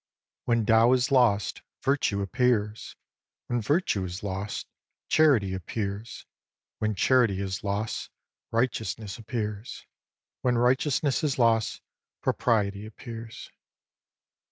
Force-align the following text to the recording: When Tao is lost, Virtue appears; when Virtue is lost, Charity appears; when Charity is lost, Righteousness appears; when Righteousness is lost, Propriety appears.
When 0.45 0.65
Tao 0.65 0.93
is 0.93 1.11
lost, 1.11 1.61
Virtue 1.83 2.23
appears; 2.23 2.95
when 3.45 3.61
Virtue 3.61 4.03
is 4.03 4.23
lost, 4.23 4.65
Charity 5.09 5.53
appears; 5.53 6.25
when 6.79 6.95
Charity 6.95 7.39
is 7.39 7.63
lost, 7.63 8.09
Righteousness 8.49 9.19
appears; 9.19 9.85
when 10.41 10.57
Righteousness 10.57 11.23
is 11.23 11.37
lost, 11.37 11.83
Propriety 12.23 12.87
appears. 12.87 13.51